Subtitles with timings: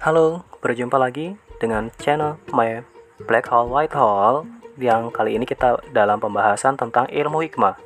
[0.00, 2.80] Halo, berjumpa lagi dengan channel My
[3.20, 4.48] Black Hole White Hole
[4.80, 7.76] yang kali ini kita dalam pembahasan tentang ilmu hikmah.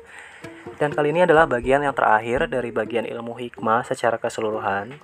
[0.79, 4.95] Dan kali ini adalah bagian yang terakhir dari bagian ilmu hikmah secara keseluruhan.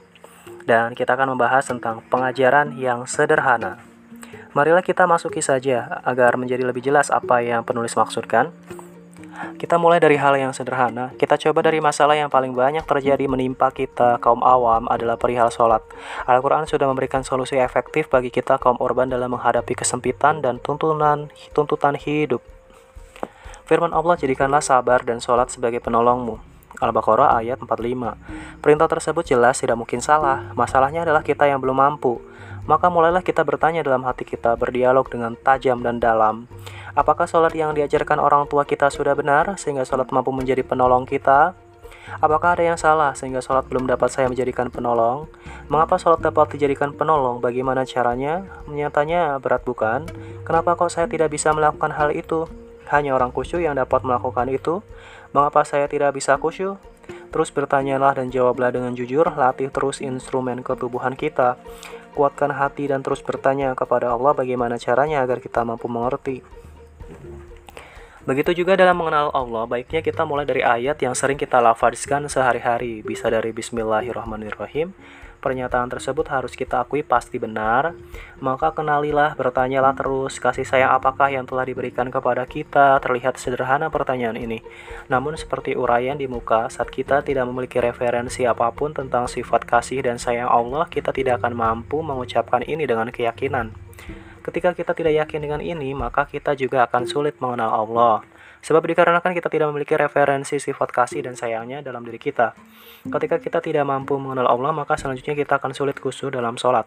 [0.64, 3.84] Dan kita akan membahas tentang pengajaran yang sederhana.
[4.56, 8.56] Marilah kita masuki saja agar menjadi lebih jelas apa yang penulis maksudkan.
[9.58, 11.14] Kita mulai dari hal yang sederhana.
[11.18, 15.82] Kita coba dari masalah yang paling banyak terjadi menimpa kita kaum awam adalah perihal sholat.
[16.30, 21.98] Al-Quran sudah memberikan solusi efektif bagi kita kaum urban dalam menghadapi kesempitan dan tuntunan tuntutan
[21.98, 22.42] hidup.
[23.66, 26.38] Firman Allah jadikanlah sabar dan sholat sebagai penolongmu.
[26.82, 28.60] Al-Baqarah ayat 45.
[28.60, 30.50] Perintah tersebut jelas tidak mungkin salah.
[30.58, 32.18] Masalahnya adalah kita yang belum mampu.
[32.66, 36.46] Maka mulailah kita bertanya dalam hati kita, berdialog dengan tajam dan dalam.
[36.92, 41.56] Apakah sholat yang diajarkan orang tua kita sudah benar sehingga sholat mampu menjadi penolong kita?
[42.20, 45.32] Apakah ada yang salah sehingga sholat belum dapat saya menjadikan penolong?
[45.72, 47.40] Mengapa sholat dapat dijadikan penolong?
[47.40, 48.44] Bagaimana caranya?
[48.68, 50.04] Nyatanya berat bukan?
[50.44, 52.52] Kenapa kok saya tidak bisa melakukan hal itu?
[52.92, 54.84] Hanya orang khusyuk yang dapat melakukan itu.
[55.32, 56.76] Mengapa saya tidak bisa khusyuk?
[57.32, 61.56] Terus bertanyalah dan jawablah dengan jujur, latih terus instrumen ketubuhan kita.
[62.12, 66.44] Kuatkan hati dan terus bertanya kepada Allah bagaimana caranya agar kita mampu mengerti.
[68.22, 73.02] Begitu juga dalam mengenal Allah, baiknya kita mulai dari ayat yang sering kita lafazkan sehari-hari,
[73.02, 74.94] bisa dari Bismillahirrahmanirrahim.
[75.42, 77.98] Pernyataan tersebut harus kita akui pasti benar.
[78.38, 83.02] Maka kenalilah, bertanyalah terus, kasih sayang apakah yang telah diberikan kepada kita.
[83.02, 84.62] Terlihat sederhana pertanyaan ini.
[85.10, 90.06] Namun seperti uraian di muka, saat kita tidak memiliki referensi apa pun tentang sifat kasih
[90.06, 93.74] dan sayang Allah, kita tidak akan mampu mengucapkan ini dengan keyakinan.
[94.42, 98.26] Ketika kita tidak yakin dengan ini, maka kita juga akan sulit mengenal Allah.
[98.62, 102.54] Sebab dikarenakan kita tidak memiliki referensi sifat kasih dan sayangnya dalam diri kita.
[103.06, 106.86] Ketika kita tidak mampu mengenal Allah, maka selanjutnya kita akan sulit khusyuk dalam sholat.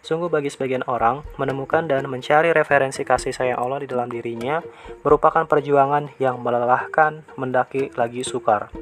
[0.00, 4.64] Sungguh bagi sebagian orang, menemukan dan mencari referensi kasih sayang Allah di dalam dirinya
[5.04, 8.72] merupakan perjuangan yang melelahkan mendaki lagi sukar.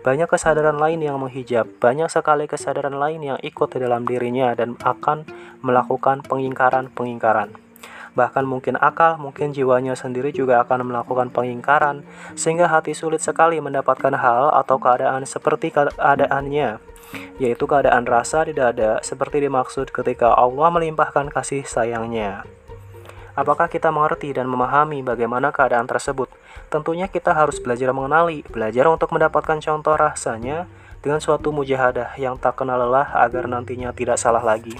[0.00, 4.74] Banyak kesadaran lain yang menghijab, banyak sekali kesadaran lain yang ikut di dalam dirinya dan
[4.80, 5.28] akan
[5.60, 7.71] melakukan pengingkaran-pengingkaran.
[8.12, 12.04] Bahkan mungkin akal, mungkin jiwanya sendiri juga akan melakukan pengingkaran,
[12.36, 16.92] sehingga hati sulit sekali mendapatkan hal atau keadaan seperti keadaannya
[17.36, 22.44] yaitu keadaan rasa di dada seperti dimaksud ketika Allah melimpahkan kasih sayangnya.
[23.32, 26.28] Apakah kita mengerti dan memahami bagaimana keadaan tersebut?
[26.68, 30.68] Tentunya kita harus belajar mengenali, belajar untuk mendapatkan contoh rasanya
[31.00, 34.76] dengan suatu mujahadah yang tak kenal lelah agar nantinya tidak salah lagi.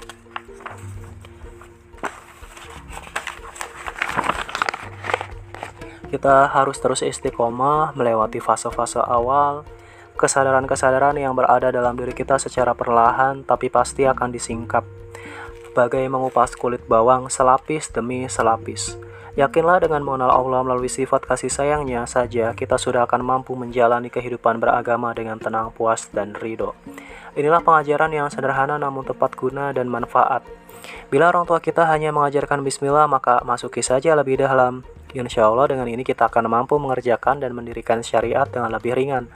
[6.13, 9.65] Kita harus terus istiqomah melewati fase-fase awal
[10.13, 14.85] kesadaran-kesadaran yang berada dalam diri kita secara perlahan tapi pasti akan disingkap.
[15.73, 18.93] Bagai mengupas kulit bawang selapis demi selapis.
[19.33, 24.61] Yakinlah dengan mengenal Allah melalui sifat kasih sayangnya saja, kita sudah akan mampu menjalani kehidupan
[24.61, 26.77] beragama dengan tenang, puas, dan ridho.
[27.33, 30.45] Inilah pengajaran yang sederhana namun tepat guna dan manfaat.
[31.09, 34.85] Bila orang tua kita hanya mengajarkan bismillah, maka masuki saja lebih dalam.
[35.13, 39.29] Insya Allah dengan ini kita akan mampu mengerjakan dan mendirikan syariat dengan lebih ringan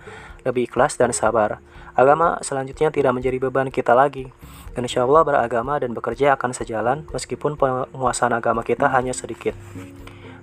[0.48, 1.60] lebih ikhlas dan sabar.
[1.92, 4.32] Agama selanjutnya tidak menjadi beban kita lagi.
[4.80, 9.58] Insya Allah beragama dan bekerja akan sejalan meskipun penguasaan agama kita hanya sedikit.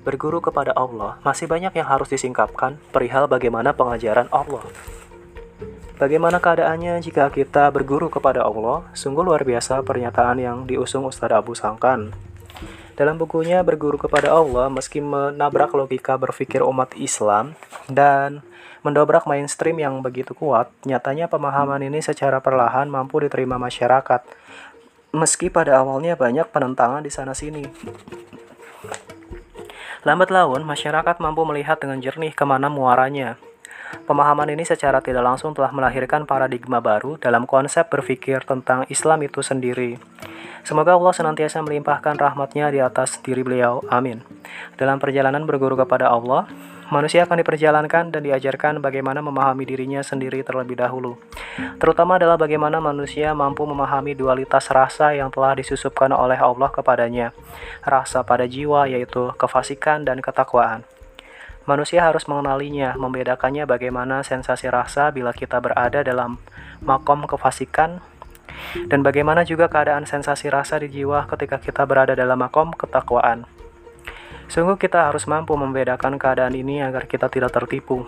[0.04, 4.60] Berguru kepada Allah, masih banyak yang harus disingkapkan perihal bagaimana pengajaran Allah.
[5.94, 8.84] Bagaimana keadaannya jika kita berguru kepada Allah?
[8.92, 12.33] Sungguh luar biasa pernyataan yang diusung Ustadz Abu Sangkan.
[12.94, 17.58] Dalam bukunya Berguru kepada Allah, meski menabrak logika berpikir umat Islam
[17.90, 18.46] dan
[18.86, 24.22] mendobrak mainstream yang begitu kuat, nyatanya pemahaman ini secara perlahan mampu diterima masyarakat.
[25.10, 27.66] Meski pada awalnya banyak penentangan di sana-sini.
[30.06, 33.42] Lambat laun, masyarakat mampu melihat dengan jernih ke mana muaranya.
[34.06, 39.42] Pemahaman ini secara tidak langsung telah melahirkan paradigma baru dalam konsep berpikir tentang Islam itu
[39.42, 39.98] sendiri.
[40.64, 43.84] Semoga Allah senantiasa melimpahkan rahmatnya di atas diri beliau.
[43.92, 44.24] Amin.
[44.80, 46.48] Dalam perjalanan berguru kepada Allah,
[46.88, 51.20] manusia akan diperjalankan dan diajarkan bagaimana memahami dirinya sendiri terlebih dahulu.
[51.76, 57.36] Terutama adalah bagaimana manusia mampu memahami dualitas rasa yang telah disusupkan oleh Allah kepadanya.
[57.84, 60.88] Rasa pada jiwa yaitu kefasikan dan ketakwaan.
[61.68, 66.36] Manusia harus mengenalinya, membedakannya bagaimana sensasi rasa bila kita berada dalam
[66.84, 68.04] makom kefasikan
[68.88, 73.46] dan bagaimana juga keadaan sensasi rasa di jiwa ketika kita berada dalam makom ketakwaan.
[74.48, 78.04] Sungguh kita harus mampu membedakan keadaan ini agar kita tidak tertipu.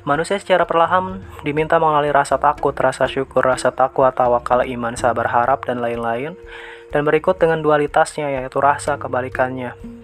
[0.00, 5.68] Manusia secara perlahan diminta mengenali rasa takut, rasa syukur, rasa takwa, tawakal, iman, sabar, harap,
[5.68, 6.40] dan lain-lain.
[6.88, 9.99] Dan berikut dengan dualitasnya yaitu rasa kebalikannya.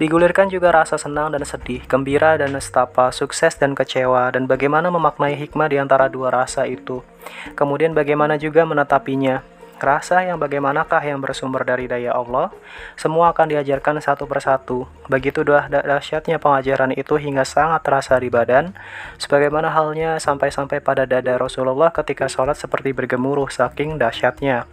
[0.00, 5.36] Digulirkan juga rasa senang dan sedih, gembira dan nestapa, sukses dan kecewa, dan bagaimana memaknai
[5.36, 7.04] hikmah di antara dua rasa itu.
[7.52, 9.44] Kemudian bagaimana juga menetapinya.
[9.80, 12.52] Rasa yang bagaimanakah yang bersumber dari daya Allah?
[13.00, 14.84] Semua akan diajarkan satu persatu.
[15.08, 18.76] Begitu dahsyatnya pengajaran itu hingga sangat terasa di badan,
[19.16, 24.68] sebagaimana halnya sampai-sampai pada dada Rasulullah ketika sholat seperti bergemuruh saking dahsyatnya,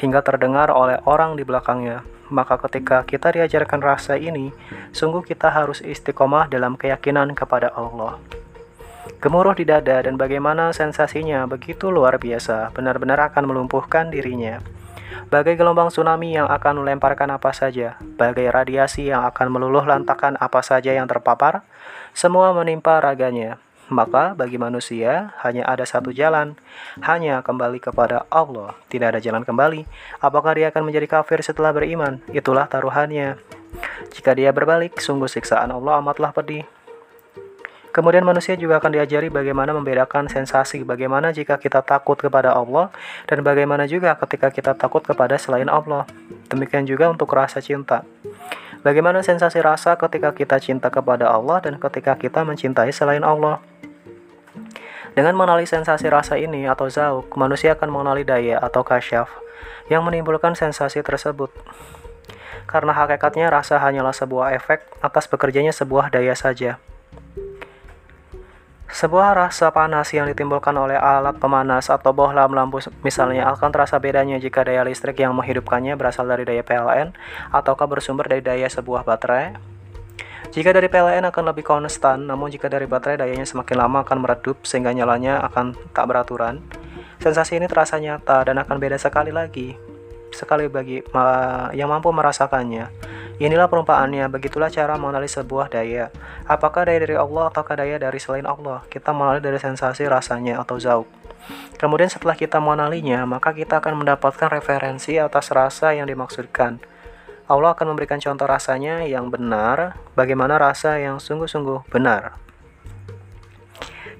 [0.00, 2.00] hingga terdengar oleh orang di belakangnya.
[2.32, 4.56] Maka ketika kita diajarkan rasa ini,
[4.96, 8.16] sungguh kita harus istiqomah dalam keyakinan kepada Allah.
[9.16, 14.60] Gemuruh di dada dan bagaimana sensasinya begitu luar biasa, benar-benar akan melumpuhkan dirinya.
[15.26, 20.62] Bagai gelombang tsunami yang akan melemparkan apa saja, bagai radiasi yang akan meluluh lantakan apa
[20.62, 21.66] saja yang terpapar,
[22.14, 23.58] semua menimpa raganya.
[23.86, 26.58] Maka bagi manusia hanya ada satu jalan,
[27.06, 28.74] hanya kembali kepada Allah.
[28.90, 29.86] Tidak ada jalan kembali.
[30.18, 32.18] Apakah dia akan menjadi kafir setelah beriman?
[32.34, 33.38] Itulah taruhannya.
[34.10, 36.66] Jika dia berbalik, sungguh siksaan Allah amatlah pedih.
[37.96, 42.92] Kemudian manusia juga akan diajari bagaimana membedakan sensasi, bagaimana jika kita takut kepada Allah,
[43.24, 46.04] dan bagaimana juga ketika kita takut kepada selain Allah.
[46.52, 48.04] Demikian juga untuk rasa cinta.
[48.84, 53.64] Bagaimana sensasi rasa ketika kita cinta kepada Allah dan ketika kita mencintai selain Allah.
[55.16, 59.32] Dengan mengenali sensasi rasa ini atau zauk, manusia akan mengenali daya atau kasyaf
[59.88, 61.48] yang menimbulkan sensasi tersebut.
[62.68, 66.76] Karena hakikatnya rasa hanyalah sebuah efek atas bekerjanya sebuah daya saja.
[68.86, 74.38] Sebuah rasa panas yang ditimbulkan oleh alat pemanas atau bohlam lampu misalnya akan terasa bedanya
[74.38, 77.10] jika daya listrik yang menghidupkannya berasal dari daya PLN
[77.50, 79.58] ataukah bersumber dari daya sebuah baterai.
[80.54, 84.62] Jika dari PLN akan lebih konstan, namun jika dari baterai dayanya semakin lama akan meredup
[84.62, 86.62] sehingga nyalanya akan tak beraturan.
[87.18, 89.74] Sensasi ini terasa nyata dan akan beda sekali lagi
[90.36, 91.00] sekali bagi
[91.72, 93.15] yang mampu merasakannya.
[93.36, 96.08] Inilah perumpamannya, begitulah cara mengenali sebuah daya.
[96.48, 98.80] Apakah daya dari Allah ataukah daya dari selain Allah?
[98.88, 101.08] Kita mengenali dari sensasi rasanya atau zauk.
[101.76, 106.80] Kemudian setelah kita mengenalinya, maka kita akan mendapatkan referensi atas rasa yang dimaksudkan.
[107.44, 112.46] Allah akan memberikan contoh rasanya yang benar, bagaimana rasa yang sungguh-sungguh benar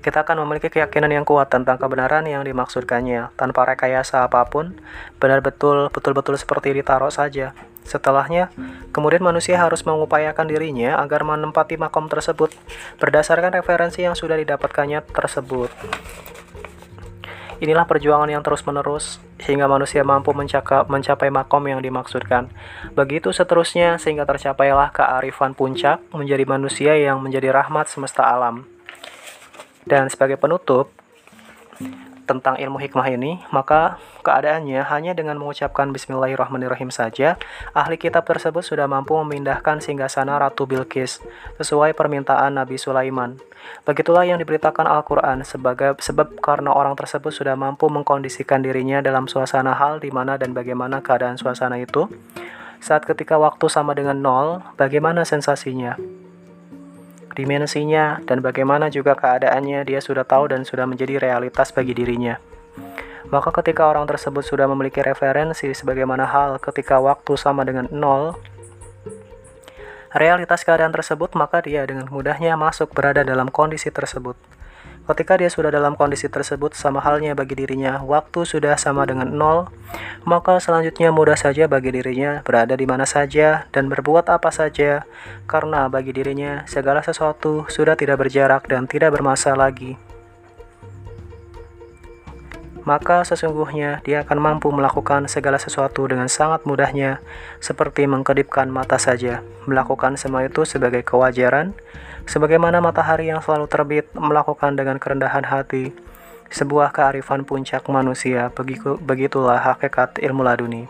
[0.06, 4.78] kita akan memiliki keyakinan yang kuat tentang kebenaran yang dimaksudkannya, tanpa rekayasa apa pun,
[5.18, 7.58] benar betul betul-betul seperti ditaruh saja.
[7.86, 8.50] Setelahnya,
[8.90, 12.50] kemudian manusia harus mengupayakan dirinya agar menempati makom tersebut
[12.98, 15.70] berdasarkan referensi yang sudah didapatkannya tersebut.
[17.56, 22.52] Inilah perjuangan yang terus-menerus hingga manusia mampu mencakap, mencapai makom yang dimaksudkan.
[22.92, 28.68] Begitu seterusnya sehingga tercapailah kearifan puncak menjadi manusia yang menjadi rahmat semesta alam.
[29.88, 30.92] Dan sebagai penutup
[32.26, 33.96] tentang ilmu hikmah ini, maka
[34.26, 37.38] keadaannya hanya dengan mengucapkan bismillahirrahmanirrahim saja,
[37.72, 41.22] ahli kitab tersebut sudah mampu memindahkan singgasana Ratu Bilqis
[41.62, 43.38] sesuai permintaan Nabi Sulaiman.
[43.86, 49.78] Begitulah yang diberitakan Al-Quran sebagai sebab karena orang tersebut sudah mampu mengkondisikan dirinya dalam suasana
[49.78, 52.10] hal di mana dan bagaimana keadaan suasana itu.
[52.82, 55.96] Saat ketika waktu sama dengan nol, bagaimana sensasinya?
[57.36, 62.40] Dimensinya, dan bagaimana juga keadaannya dia sudah tahu dan sudah menjadi realitas bagi dirinya.
[63.28, 68.38] Maka ketika orang tersebut sudah memiliki referensi sebagaimana hal ketika waktu sama dengan nol,
[70.16, 74.55] realitas keadaan tersebut maka dia dengan mudahnya masuk berada dalam kondisi tersebut.
[75.06, 79.70] Ketika dia sudah dalam kondisi tersebut, sama halnya bagi dirinya, waktu sudah sama dengan nol,
[80.26, 85.06] maka selanjutnya mudah saja bagi dirinya berada di mana saja dan berbuat apa saja,
[85.46, 89.94] karena bagi dirinya segala sesuatu sudah tidak berjarak dan tidak bermasa lagi
[92.86, 97.18] maka sesungguhnya dia akan mampu melakukan segala sesuatu dengan sangat mudahnya,
[97.58, 99.42] seperti mengkedipkan mata saja.
[99.66, 101.74] Melakukan semua itu sebagai kewajaran,
[102.30, 105.90] sebagaimana matahari yang selalu terbit melakukan dengan kerendahan hati.
[106.46, 110.86] Sebuah kearifan puncak manusia, begitu, begitulah hakikat ilmu laduni.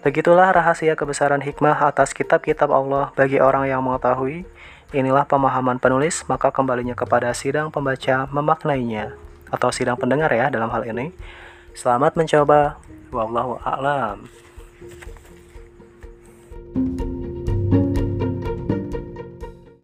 [0.00, 4.48] Begitulah rahasia kebesaran hikmah atas kitab-kitab Allah bagi orang yang mengetahui.
[4.96, 9.20] Inilah pemahaman penulis, maka kembalinya kepada sidang pembaca memaknainya
[9.54, 11.14] atau sidang pendengar ya dalam hal ini.
[11.78, 12.82] Selamat mencoba.
[13.14, 14.26] Wallahu a'lam.
[16.74, 17.13] thank you